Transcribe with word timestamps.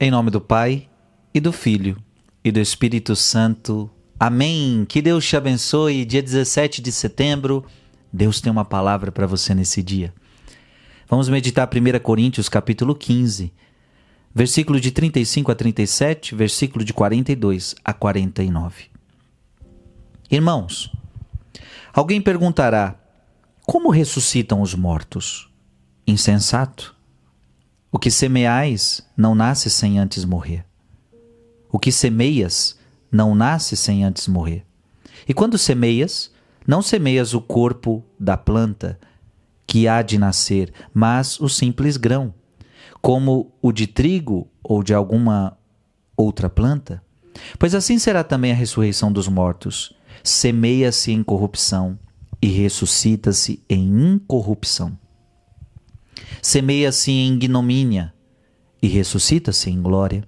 Em 0.00 0.12
nome 0.12 0.30
do 0.30 0.40
Pai, 0.40 0.88
e 1.34 1.40
do 1.40 1.52
Filho, 1.52 1.96
e 2.44 2.52
do 2.52 2.60
Espírito 2.60 3.16
Santo. 3.16 3.90
Amém. 4.18 4.86
Que 4.88 5.02
Deus 5.02 5.26
te 5.26 5.36
abençoe. 5.36 6.04
Dia 6.04 6.22
17 6.22 6.80
de 6.80 6.92
setembro, 6.92 7.64
Deus 8.12 8.40
tem 8.40 8.52
uma 8.52 8.64
palavra 8.64 9.10
para 9.10 9.26
você 9.26 9.52
nesse 9.56 9.82
dia. 9.82 10.14
Vamos 11.08 11.28
meditar 11.28 11.68
1 11.68 11.98
Coríntios, 11.98 12.48
capítulo 12.48 12.94
15, 12.94 13.52
versículo 14.32 14.78
de 14.78 14.92
35 14.92 15.50
a 15.50 15.54
37, 15.56 16.32
versículo 16.32 16.84
de 16.84 16.92
42 16.92 17.74
a 17.84 17.92
49. 17.92 18.84
Irmãos, 20.30 20.92
alguém 21.92 22.20
perguntará: 22.20 22.94
como 23.66 23.90
ressuscitam 23.90 24.62
os 24.62 24.76
mortos? 24.76 25.50
Insensato. 26.06 26.97
O 27.90 27.98
que 27.98 28.10
semeais 28.10 29.00
não 29.16 29.34
nasce 29.34 29.70
sem 29.70 29.98
antes 29.98 30.24
morrer. 30.24 30.64
O 31.70 31.78
que 31.78 31.90
semeias 31.90 32.78
não 33.10 33.34
nasce 33.34 33.76
sem 33.76 34.04
antes 34.04 34.28
morrer. 34.28 34.66
E 35.26 35.32
quando 35.32 35.56
semeias, 35.56 36.30
não 36.66 36.82
semeias 36.82 37.32
o 37.32 37.40
corpo 37.40 38.04
da 38.20 38.36
planta 38.36 38.98
que 39.66 39.88
há 39.88 40.02
de 40.02 40.18
nascer, 40.18 40.72
mas 40.92 41.40
o 41.40 41.48
simples 41.48 41.96
grão, 41.96 42.34
como 43.00 43.52
o 43.62 43.72
de 43.72 43.86
trigo 43.86 44.48
ou 44.62 44.82
de 44.82 44.92
alguma 44.92 45.56
outra 46.16 46.50
planta. 46.50 47.02
Pois 47.58 47.74
assim 47.74 47.98
será 47.98 48.22
também 48.22 48.52
a 48.52 48.54
ressurreição 48.54 49.10
dos 49.10 49.28
mortos. 49.28 49.94
Semeia-se 50.22 51.12
em 51.12 51.22
corrupção 51.22 51.98
e 52.40 52.48
ressuscita-se 52.48 53.62
em 53.68 54.12
incorrupção. 54.12 54.98
Semeia-se 56.42 57.10
em 57.10 57.34
ignomínia 57.34 58.12
e 58.80 58.88
ressuscita-se 58.88 59.70
em 59.70 59.80
glória. 59.80 60.24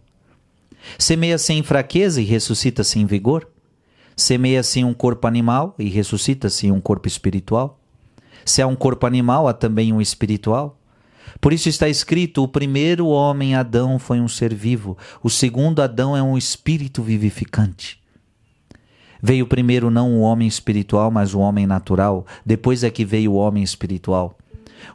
Semeia-se 0.99 1.53
em 1.53 1.63
fraqueza 1.63 2.21
e 2.21 2.25
ressuscita-se 2.25 2.99
em 2.99 3.07
vigor. 3.07 3.49
Semeia-se 4.17 4.83
um 4.85 4.93
corpo 4.93 5.27
animal 5.27 5.75
e 5.79 5.89
ressuscita-se 5.89 6.71
um 6.71 6.81
corpo 6.81 7.09
espiritual. 7.09 7.79
Se 8.45 8.61
há 8.61 8.67
um 8.67 8.77
corpo 8.77 9.07
animal, 9.07 9.47
há 9.47 9.53
também 9.53 9.93
um 9.93 10.01
espiritual. 10.01 10.79
Por 11.41 11.53
isso 11.53 11.69
está 11.69 11.89
escrito: 11.89 12.43
o 12.43 12.49
primeiro 12.49 13.07
homem, 13.07 13.55
Adão, 13.55 13.99
foi 13.99 14.21
um 14.21 14.29
ser 14.29 14.55
vivo, 14.55 14.97
o 15.23 15.31
segundo 15.31 15.81
Adão 15.81 16.17
é 16.17 16.23
um 16.23 16.37
espírito 16.37 17.03
vivificante. 17.03 18.01
Veio 19.23 19.47
primeiro 19.47 19.91
não 19.91 20.15
o 20.15 20.21
homem 20.21 20.49
espiritual, 20.49 21.11
mas 21.11 21.35
o 21.35 21.41
homem 21.41 21.67
natural, 21.67 22.27
depois 22.45 22.83
é 22.83 22.91
que 22.91 23.05
veio 23.05 23.33
o 23.33 23.37
homem 23.37 23.63
espiritual. 23.63 24.37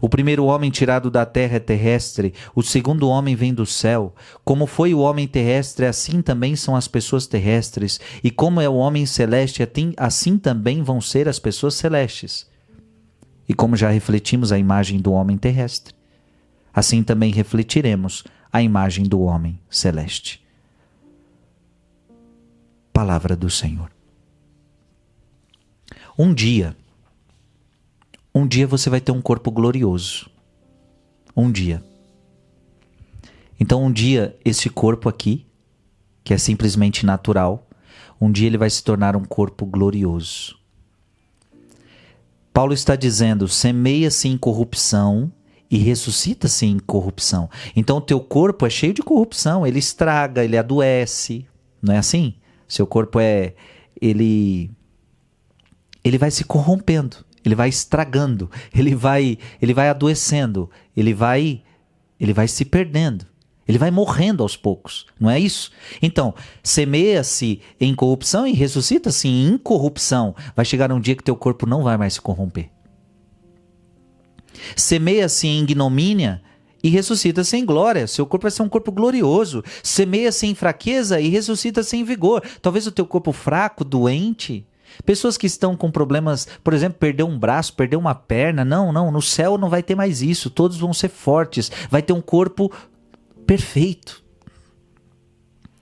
O 0.02 0.09
primeiro 0.09 0.45
homem 0.45 0.69
tirado 0.69 1.09
da 1.09 1.25
terra 1.25 1.58
é 1.58 1.59
terrestre, 1.59 2.33
o 2.53 2.61
segundo 2.61 3.08
homem 3.08 3.36
vem 3.36 3.53
do 3.53 3.66
céu. 3.66 4.14
Como 4.44 4.66
foi 4.66 4.94
o 4.94 5.00
homem 5.00 5.28
terrestre, 5.28 5.86
assim 5.86 6.22
também 6.22 6.55
são 6.55 6.75
as 6.75 6.88
pessoas 6.88 7.28
terrestres, 7.28 8.00
e 8.23 8.31
como 8.31 8.61
é 8.61 8.69
o 8.69 8.75
homem 8.75 9.06
celeste, 9.06 9.67
assim 9.97 10.38
também 10.38 10.83
vão 10.83 11.00
ser 11.02 11.28
as 11.28 11.39
pessoas 11.39 11.75
celestes. 11.75 12.47
E 13.47 13.53
como 13.53 13.75
já 13.75 13.89
refletimos 13.89 14.52
a 14.52 14.58
imagem 14.58 15.00
do 15.00 15.11
homem 15.11 15.38
terrestre, 15.38 15.94
assim 16.73 17.03
também 17.03 17.31
refletiremos 17.31 18.23
a 18.52 18.61
imagem 18.61 19.06
do 19.06 19.22
homem 19.22 19.59
celeste. 19.69 20.44
Palavra 22.91 23.36
do 23.36 23.50
Senhor. 23.50 23.91
Um 26.17 26.33
dia, 26.33 26.75
um 28.36 28.45
dia 28.45 28.67
você 28.67 28.89
vai 28.89 29.00
ter 29.00 29.14
um 29.14 29.22
corpo 29.22 29.50
glorioso. 29.50 30.30
Um 31.33 31.50
dia. 31.50 31.81
Então, 33.58 33.86
um 33.86 33.89
dia, 33.89 34.38
esse 34.44 34.69
corpo 34.69 35.08
aqui, 35.08 35.45
que 36.22 36.33
é 36.33 36.38
simplesmente 36.38 37.06
natural, 37.06 37.66
um 38.19 38.30
dia 38.30 38.47
ele 38.47 38.58
vai 38.58 38.69
se 38.69 38.83
tornar 38.83 39.16
um 39.16 39.23
corpo 39.23 39.66
glorioso. 39.66 40.58
Paulo 42.53 42.73
está 42.73 42.97
dizendo: 42.97 43.47
semeia-se 43.47 44.28
em 44.28 44.38
corrupção 44.38 45.31
e 45.72 45.78
ressuscita-se 45.78 46.66
em 46.66 46.78
corrupção. 46.78 47.50
Então, 47.73 47.97
o 47.97 48.02
teu 48.02 48.19
corpo 48.19 48.66
é 48.66 48.69
cheio 48.69 48.94
de 48.94 49.02
corrupção, 49.02 49.66
ele 49.66 49.79
estraga, 49.79 50.44
ele 50.44 50.57
adoece. 50.57 51.47
Não 51.81 51.94
é 51.94 51.97
assim? 52.00 52.34
Seu 52.67 52.85
corpo 52.85 53.17
é. 53.17 53.56
Ele. 54.02 54.69
Ele 56.03 56.17
vai 56.17 56.29
se 56.29 56.44
corrompendo 56.44 57.25
ele 57.45 57.56
vai 57.56 57.69
estragando, 57.69 58.50
ele 58.73 58.95
vai, 58.95 59.38
ele 59.61 59.73
vai 59.73 59.89
adoecendo, 59.89 60.69
ele 60.95 61.13
vai, 61.13 61.61
ele 62.19 62.33
vai 62.33 62.47
se 62.47 62.66
perdendo. 62.66 63.25
Ele 63.67 63.79
vai 63.79 63.89
morrendo 63.89 64.44
aos 64.44 64.56
poucos, 64.56 65.07
não 65.19 65.28
é 65.28 65.39
isso? 65.39 65.72
Então, 66.00 66.35
semeia-se 66.61 67.61
em 67.79 67.95
corrupção 67.95 68.45
e 68.45 68.51
ressuscita-se 68.51 69.28
em 69.28 69.47
incorrupção. 69.47 70.35
Vai 70.55 70.63
chegar 70.63 70.91
um 70.91 71.00
dia 71.00 71.16
que 71.16 71.23
teu 71.23 71.35
corpo 71.35 71.66
não 71.66 71.81
vai 71.81 71.97
mais 71.97 72.13
se 72.13 72.22
corromper. 72.22 72.69
Semeia-se 74.75 75.47
em 75.47 75.63
ignomínia 75.63 76.44
e 76.84 76.89
ressuscita-se 76.89 77.57
em 77.57 77.66
glória. 77.66 78.05
Seu 78.05 78.28
corpo 78.28 78.44
vai 78.44 78.51
ser 78.51 78.61
um 78.61 78.69
corpo 78.69 78.91
glorioso. 78.91 79.63
Semeia-se 79.81 80.45
em 80.45 80.53
fraqueza 80.53 81.19
e 81.19 81.29
ressuscita-se 81.29 81.97
em 81.97 82.03
vigor. 82.03 82.44
Talvez 82.61 82.85
o 82.85 82.91
teu 82.91 83.07
corpo 83.07 83.31
fraco, 83.31 83.84
doente, 83.84 84.67
Pessoas 85.03 85.38
que 85.38 85.47
estão 85.47 85.75
com 85.75 85.91
problemas, 85.91 86.47
por 86.63 86.73
exemplo, 86.73 87.00
perder 87.00 87.23
um 87.23 87.38
braço, 87.38 87.73
perder 87.73 87.97
uma 87.97 88.16
perna. 88.16 88.63
Não, 88.63 88.91
não, 88.91 89.11
no 89.11 89.22
céu 89.22 89.57
não 89.57 89.69
vai 89.69 89.83
ter 89.83 89.95
mais 89.95 90.22
isso. 90.22 90.50
Todos 90.50 90.78
vão 90.78 90.94
ser 90.94 91.09
fortes. 91.09 91.72
Vai 91.89 92.01
ter 92.01 92.13
um 92.13 92.22
corpo 92.22 92.72
perfeito. 93.45 94.23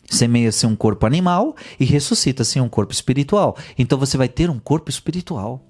Semeia-se 0.10 0.66
um 0.66 0.76
corpo 0.76 1.06
animal 1.06 1.56
e 1.80 1.86
ressuscita-se 1.86 2.60
um 2.60 2.70
corpo 2.70 2.94
espiritual. 2.94 3.58
Então 3.78 3.98
você 3.98 4.18
vai 4.18 4.28
ter 4.28 4.50
um 4.50 4.60
corpo 4.60 4.90
espiritual. 4.90 5.64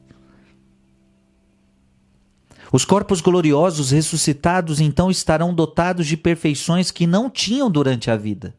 Os 2.72 2.84
corpos 2.84 3.22
gloriosos 3.22 3.92
ressuscitados 3.92 4.80
então 4.80 5.12
estarão 5.12 5.54
dotados 5.54 6.08
de 6.08 6.18
perfeições 6.18 6.90
que 6.90 7.06
não 7.06 7.30
tinham 7.30 7.70
durante 7.70 8.10
a 8.10 8.18
vida. 8.18 8.56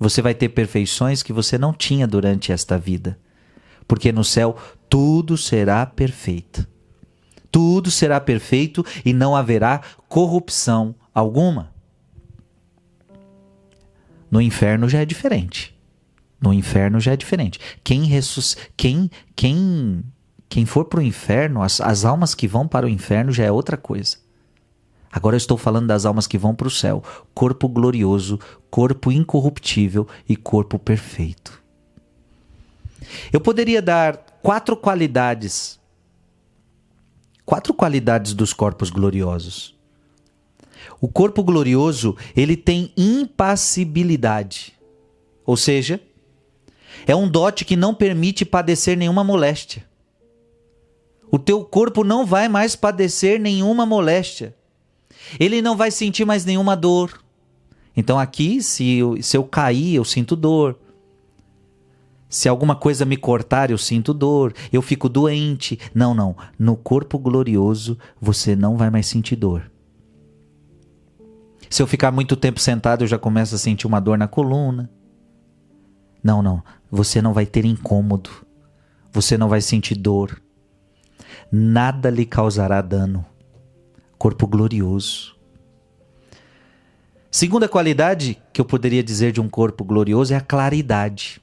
Você 0.00 0.22
vai 0.22 0.34
ter 0.34 0.48
perfeições 0.48 1.22
que 1.22 1.32
você 1.32 1.58
não 1.58 1.72
tinha 1.72 2.06
durante 2.06 2.50
esta 2.50 2.78
vida 2.78 3.18
porque 3.86 4.12
no 4.12 4.24
céu 4.24 4.56
tudo 4.88 5.36
será 5.36 5.84
perfeito. 5.86 6.66
Tudo 7.50 7.90
será 7.90 8.20
perfeito 8.20 8.84
e 9.04 9.12
não 9.12 9.36
haverá 9.36 9.80
corrupção 10.08 10.94
alguma. 11.14 11.72
No 14.30 14.40
inferno 14.40 14.88
já 14.88 15.00
é 15.00 15.04
diferente. 15.04 15.78
No 16.40 16.52
inferno 16.52 16.98
já 16.98 17.12
é 17.12 17.16
diferente. 17.16 17.60
Quem 17.84 18.04
ressus... 18.04 18.56
quem 18.76 19.10
quem 19.36 20.02
quem 20.48 20.66
for 20.66 20.84
para 20.84 21.00
o 21.00 21.02
inferno, 21.02 21.62
as, 21.62 21.80
as 21.80 22.04
almas 22.04 22.34
que 22.34 22.46
vão 22.46 22.68
para 22.68 22.84
o 22.84 22.88
inferno 22.88 23.32
já 23.32 23.44
é 23.44 23.50
outra 23.50 23.76
coisa. 23.78 24.18
Agora 25.10 25.34
eu 25.34 25.38
estou 25.38 25.56
falando 25.56 25.86
das 25.86 26.04
almas 26.04 26.26
que 26.26 26.36
vão 26.36 26.54
para 26.54 26.68
o 26.68 26.70
céu, 26.70 27.02
corpo 27.34 27.68
glorioso, 27.68 28.38
corpo 28.70 29.10
incorruptível 29.10 30.06
e 30.28 30.36
corpo 30.36 30.78
perfeito. 30.78 31.61
Eu 33.32 33.40
poderia 33.40 33.82
dar 33.82 34.16
quatro 34.42 34.76
qualidades. 34.76 35.80
Quatro 37.44 37.74
qualidades 37.74 38.34
dos 38.34 38.52
corpos 38.52 38.90
gloriosos. 38.90 39.74
O 41.00 41.08
corpo 41.08 41.42
glorioso, 41.42 42.16
ele 42.36 42.56
tem 42.56 42.92
impassibilidade. 42.96 44.72
Ou 45.44 45.56
seja, 45.56 46.00
é 47.06 47.14
um 47.14 47.28
dote 47.28 47.64
que 47.64 47.76
não 47.76 47.94
permite 47.94 48.44
padecer 48.44 48.96
nenhuma 48.96 49.24
moléstia. 49.24 49.84
O 51.30 51.38
teu 51.38 51.64
corpo 51.64 52.04
não 52.04 52.26
vai 52.26 52.48
mais 52.48 52.76
padecer 52.76 53.40
nenhuma 53.40 53.86
moléstia. 53.86 54.54
Ele 55.40 55.62
não 55.62 55.76
vai 55.76 55.90
sentir 55.90 56.24
mais 56.24 56.44
nenhuma 56.44 56.76
dor. 56.76 57.22
Então 57.96 58.18
aqui, 58.18 58.62
se 58.62 58.98
eu, 58.98 59.22
se 59.22 59.36
eu 59.36 59.44
cair, 59.44 59.94
eu 59.94 60.04
sinto 60.04 60.36
dor. 60.36 60.78
Se 62.32 62.48
alguma 62.48 62.74
coisa 62.74 63.04
me 63.04 63.18
cortar, 63.18 63.70
eu 63.70 63.76
sinto 63.76 64.14
dor, 64.14 64.54
eu 64.72 64.80
fico 64.80 65.06
doente. 65.06 65.78
Não, 65.94 66.14
não. 66.14 66.34
No 66.58 66.74
corpo 66.74 67.18
glorioso, 67.18 67.98
você 68.18 68.56
não 68.56 68.74
vai 68.74 68.88
mais 68.88 69.06
sentir 69.06 69.36
dor. 69.36 69.70
Se 71.68 71.82
eu 71.82 71.86
ficar 71.86 72.10
muito 72.10 72.34
tempo 72.34 72.58
sentado, 72.58 73.04
eu 73.04 73.06
já 73.06 73.18
começo 73.18 73.54
a 73.54 73.58
sentir 73.58 73.86
uma 73.86 74.00
dor 74.00 74.16
na 74.16 74.26
coluna. 74.26 74.90
Não, 76.24 76.42
não. 76.42 76.64
Você 76.90 77.20
não 77.20 77.34
vai 77.34 77.44
ter 77.44 77.66
incômodo. 77.66 78.30
Você 79.12 79.36
não 79.36 79.50
vai 79.50 79.60
sentir 79.60 79.94
dor. 79.94 80.40
Nada 81.52 82.08
lhe 82.08 82.24
causará 82.24 82.80
dano. 82.80 83.26
Corpo 84.16 84.46
glorioso. 84.46 85.36
Segunda 87.30 87.68
qualidade 87.68 88.40
que 88.54 88.60
eu 88.60 88.64
poderia 88.64 89.02
dizer 89.02 89.32
de 89.32 89.40
um 89.40 89.50
corpo 89.50 89.84
glorioso 89.84 90.32
é 90.32 90.36
a 90.38 90.40
claridade. 90.40 91.42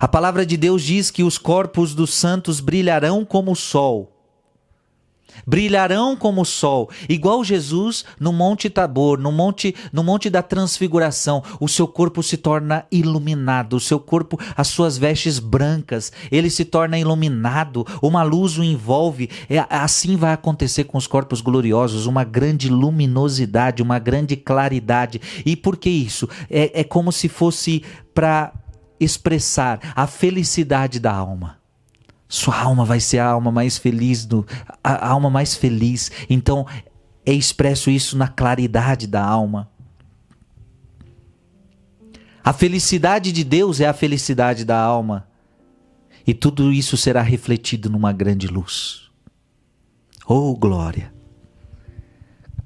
A 0.00 0.08
palavra 0.08 0.44
de 0.44 0.56
Deus 0.56 0.82
diz 0.82 1.10
que 1.10 1.22
os 1.22 1.38
corpos 1.38 1.94
dos 1.94 2.12
santos 2.12 2.60
brilharão 2.60 3.24
como 3.24 3.52
o 3.52 3.56
sol. 3.56 4.12
brilharão 5.46 6.16
como 6.16 6.42
o 6.42 6.44
sol, 6.44 6.90
igual 7.08 7.44
Jesus 7.44 8.04
no 8.18 8.32
Monte 8.32 8.70
Tabor, 8.70 9.18
no 9.18 9.30
monte, 9.30 9.74
no 9.92 10.02
monte 10.02 10.30
da 10.30 10.42
transfiguração. 10.42 11.42
O 11.60 11.68
seu 11.68 11.86
corpo 11.86 12.22
se 12.22 12.36
torna 12.36 12.86
iluminado, 12.90 13.76
o 13.76 13.80
seu 13.80 14.00
corpo, 14.00 14.38
as 14.56 14.68
suas 14.68 14.96
vestes 14.96 15.38
brancas, 15.38 16.12
ele 16.30 16.48
se 16.50 16.64
torna 16.64 16.98
iluminado, 16.98 17.86
uma 18.00 18.22
luz 18.22 18.58
o 18.58 18.64
envolve. 18.64 19.28
É, 19.48 19.64
assim 19.68 20.16
vai 20.16 20.32
acontecer 20.32 20.84
com 20.84 20.96
os 20.98 21.06
corpos 21.06 21.40
gloriosos, 21.40 22.06
uma 22.06 22.24
grande 22.24 22.68
luminosidade, 22.68 23.82
uma 23.82 23.98
grande 23.98 24.36
claridade. 24.36 25.20
E 25.44 25.54
por 25.54 25.76
que 25.76 25.90
isso? 25.90 26.28
É, 26.50 26.80
é 26.80 26.84
como 26.84 27.12
se 27.12 27.28
fosse 27.28 27.82
para 28.14 28.52
expressar 28.98 29.80
a 29.94 30.06
felicidade 30.06 30.98
da 30.98 31.12
alma. 31.12 31.58
Sua 32.28 32.58
alma 32.60 32.84
vai 32.84 32.98
ser 32.98 33.18
a 33.18 33.26
alma 33.26 33.52
mais 33.52 33.78
feliz 33.78 34.24
do 34.24 34.44
a 34.82 35.08
alma 35.08 35.30
mais 35.30 35.54
feliz. 35.54 36.10
Então 36.28 36.66
é 37.24 37.32
expresso 37.32 37.90
isso 37.90 38.16
na 38.16 38.28
claridade 38.28 39.06
da 39.06 39.24
alma. 39.24 39.70
A 42.42 42.52
felicidade 42.52 43.32
de 43.32 43.42
Deus 43.42 43.80
é 43.80 43.86
a 43.86 43.92
felicidade 43.92 44.64
da 44.64 44.78
alma. 44.78 45.26
E 46.26 46.34
tudo 46.34 46.72
isso 46.72 46.96
será 46.96 47.22
refletido 47.22 47.88
numa 47.88 48.12
grande 48.12 48.48
luz. 48.48 49.10
Oh, 50.26 50.56
glória! 50.56 51.14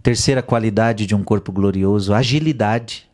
Terceira 0.03 0.43
qualidade 0.43 1.05
de 1.05 1.15
um 1.15 1.23
corpo 1.23 1.53
glorioso, 1.53 2.15
agilidade. 2.15 3.10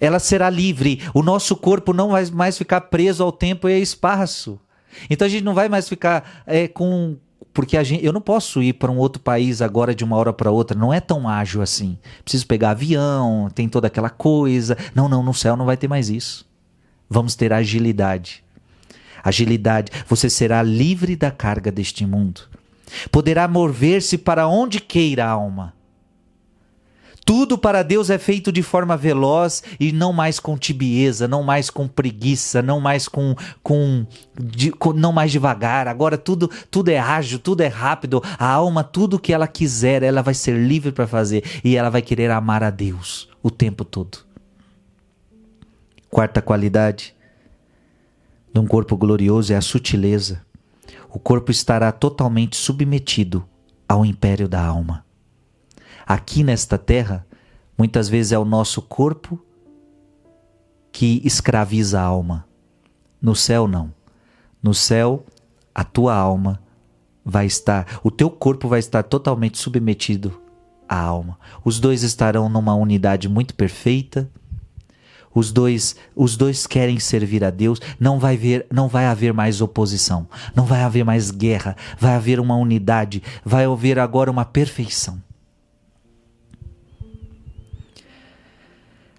Ela 0.00 0.18
será 0.18 0.48
livre. 0.48 1.02
O 1.12 1.22
nosso 1.22 1.54
corpo 1.54 1.92
não 1.92 2.10
vai 2.10 2.24
mais 2.30 2.56
ficar 2.56 2.80
preso 2.82 3.22
ao 3.22 3.30
tempo 3.30 3.68
e 3.68 3.74
ao 3.74 3.80
espaço. 3.80 4.58
Então 5.08 5.26
a 5.26 5.28
gente 5.28 5.44
não 5.44 5.54
vai 5.54 5.68
mais 5.68 5.88
ficar 5.88 6.42
é, 6.46 6.66
com. 6.66 7.16
Porque 7.52 7.76
a 7.76 7.82
gente, 7.82 8.04
eu 8.04 8.12
não 8.12 8.20
posso 8.20 8.62
ir 8.62 8.74
para 8.74 8.90
um 8.90 8.96
outro 8.96 9.20
país 9.20 9.60
agora 9.60 9.94
de 9.94 10.04
uma 10.04 10.16
hora 10.16 10.32
para 10.32 10.52
outra, 10.52 10.78
não 10.78 10.94
é 10.94 11.00
tão 11.00 11.28
ágil 11.28 11.60
assim. 11.60 11.98
Preciso 12.22 12.46
pegar 12.46 12.70
avião, 12.70 13.50
tem 13.52 13.68
toda 13.68 13.88
aquela 13.88 14.08
coisa. 14.08 14.76
Não, 14.94 15.08
não, 15.08 15.22
no 15.22 15.34
céu 15.34 15.56
não 15.56 15.66
vai 15.66 15.76
ter 15.76 15.88
mais 15.88 16.08
isso. 16.08 16.48
Vamos 17.08 17.34
ter 17.34 17.52
agilidade. 17.52 18.44
Agilidade, 19.22 19.90
você 20.06 20.30
será 20.30 20.62
livre 20.62 21.16
da 21.16 21.30
carga 21.30 21.72
deste 21.72 22.06
mundo. 22.06 22.42
Poderá 23.10 23.46
mover-se 23.46 24.16
para 24.16 24.46
onde 24.46 24.80
queira 24.80 25.26
a 25.26 25.30
alma. 25.30 25.74
Tudo 27.30 27.56
para 27.56 27.84
Deus 27.84 28.10
é 28.10 28.18
feito 28.18 28.50
de 28.50 28.60
forma 28.60 28.96
veloz 28.96 29.62
e 29.78 29.92
não 29.92 30.12
mais 30.12 30.40
com 30.40 30.58
tibieza, 30.58 31.28
não 31.28 31.44
mais 31.44 31.70
com 31.70 31.86
preguiça, 31.86 32.60
não 32.60 32.80
mais 32.80 33.06
com, 33.06 33.36
com, 33.62 34.04
de, 34.36 34.72
com, 34.72 34.92
não 34.92 35.12
mais 35.12 35.30
devagar. 35.30 35.86
Agora 35.86 36.18
tudo 36.18 36.50
tudo 36.68 36.88
é 36.88 36.98
ágil, 36.98 37.38
tudo 37.38 37.60
é 37.60 37.68
rápido. 37.68 38.20
A 38.36 38.48
alma 38.48 38.82
tudo 38.82 39.16
que 39.16 39.32
ela 39.32 39.46
quiser, 39.46 40.02
ela 40.02 40.22
vai 40.22 40.34
ser 40.34 40.58
livre 40.58 40.90
para 40.90 41.06
fazer 41.06 41.44
e 41.62 41.76
ela 41.76 41.88
vai 41.88 42.02
querer 42.02 42.32
amar 42.32 42.64
a 42.64 42.70
Deus 42.70 43.28
o 43.40 43.48
tempo 43.48 43.84
todo. 43.84 44.18
Quarta 46.10 46.42
qualidade 46.42 47.14
de 48.52 48.58
um 48.58 48.66
corpo 48.66 48.96
glorioso 48.96 49.52
é 49.52 49.56
a 49.56 49.60
sutileza. 49.60 50.42
O 51.08 51.20
corpo 51.20 51.52
estará 51.52 51.92
totalmente 51.92 52.56
submetido 52.56 53.46
ao 53.88 54.04
império 54.04 54.48
da 54.48 54.66
alma. 54.66 55.08
Aqui 56.10 56.42
nesta 56.42 56.76
terra, 56.76 57.24
muitas 57.78 58.08
vezes 58.08 58.32
é 58.32 58.38
o 58.40 58.44
nosso 58.44 58.82
corpo 58.82 59.40
que 60.90 61.22
escraviza 61.24 62.00
a 62.00 62.02
alma. 62.02 62.48
No 63.22 63.36
céu, 63.36 63.68
não. 63.68 63.94
No 64.60 64.74
céu, 64.74 65.24
a 65.72 65.84
tua 65.84 66.12
alma 66.12 66.60
vai 67.24 67.46
estar, 67.46 68.00
o 68.02 68.10
teu 68.10 68.28
corpo 68.28 68.66
vai 68.66 68.80
estar 68.80 69.04
totalmente 69.04 69.56
submetido 69.58 70.42
à 70.88 71.00
alma. 71.00 71.38
Os 71.64 71.78
dois 71.78 72.02
estarão 72.02 72.48
numa 72.48 72.74
unidade 72.74 73.28
muito 73.28 73.54
perfeita. 73.54 74.28
Os 75.32 75.52
dois, 75.52 75.94
os 76.16 76.36
dois 76.36 76.66
querem 76.66 76.98
servir 76.98 77.44
a 77.44 77.50
Deus. 77.50 77.80
Não 78.00 78.18
vai 78.18 78.36
ver, 78.36 78.66
não 78.68 78.88
vai 78.88 79.06
haver 79.06 79.32
mais 79.32 79.60
oposição. 79.60 80.26
Não 80.56 80.64
vai 80.64 80.82
haver 80.82 81.04
mais 81.04 81.30
guerra. 81.30 81.76
Vai 81.96 82.14
haver 82.14 82.40
uma 82.40 82.56
unidade. 82.56 83.22
Vai 83.44 83.64
haver 83.64 83.96
agora 83.96 84.28
uma 84.28 84.44
perfeição. 84.44 85.22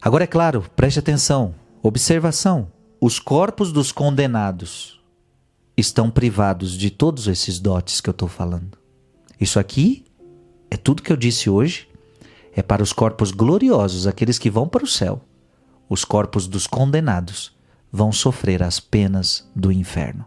Agora 0.03 0.23
é 0.23 0.27
claro, 0.27 0.65
preste 0.75 0.97
atenção, 0.97 1.53
observação: 1.83 2.71
os 2.99 3.19
corpos 3.19 3.71
dos 3.71 3.91
condenados 3.91 4.99
estão 5.77 6.09
privados 6.09 6.71
de 6.71 6.89
todos 6.89 7.27
esses 7.27 7.59
dotes 7.59 8.01
que 8.01 8.09
eu 8.09 8.13
estou 8.13 8.27
falando. 8.27 8.79
Isso 9.39 9.59
aqui 9.59 10.03
é 10.71 10.75
tudo 10.75 11.03
que 11.03 11.11
eu 11.11 11.17
disse 11.17 11.51
hoje, 11.51 11.87
é 12.51 12.63
para 12.63 12.81
os 12.81 12.91
corpos 12.91 13.29
gloriosos, 13.29 14.07
aqueles 14.07 14.39
que 14.39 14.49
vão 14.49 14.67
para 14.67 14.83
o 14.83 14.87
céu. 14.87 15.21
Os 15.87 16.03
corpos 16.03 16.47
dos 16.47 16.65
condenados 16.65 17.55
vão 17.91 18.11
sofrer 18.11 18.63
as 18.63 18.79
penas 18.79 19.47
do 19.55 19.71
inferno. 19.71 20.25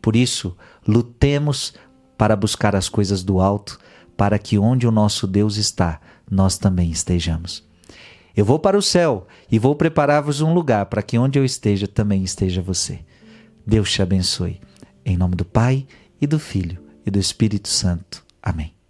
Por 0.00 0.14
isso, 0.14 0.56
lutemos 0.86 1.74
para 2.16 2.36
buscar 2.36 2.76
as 2.76 2.88
coisas 2.88 3.24
do 3.24 3.40
alto, 3.40 3.80
para 4.16 4.38
que 4.38 4.58
onde 4.58 4.86
o 4.86 4.92
nosso 4.92 5.26
Deus 5.26 5.56
está, 5.56 6.00
nós 6.30 6.56
também 6.56 6.90
estejamos. 6.90 7.64
Eu 8.36 8.44
vou 8.44 8.58
para 8.58 8.78
o 8.78 8.82
céu 8.82 9.26
e 9.50 9.58
vou 9.58 9.74
preparar-vos 9.74 10.40
um 10.40 10.54
lugar 10.54 10.86
para 10.86 11.02
que 11.02 11.18
onde 11.18 11.38
eu 11.38 11.44
esteja 11.44 11.86
também 11.86 12.22
esteja 12.22 12.62
você. 12.62 13.00
Deus 13.66 13.90
te 13.90 14.02
abençoe. 14.02 14.60
Em 15.04 15.16
nome 15.16 15.36
do 15.36 15.44
Pai 15.44 15.86
e 16.20 16.26
do 16.26 16.38
Filho 16.38 16.82
e 17.04 17.10
do 17.10 17.18
Espírito 17.18 17.68
Santo. 17.68 18.24
Amém. 18.42 18.81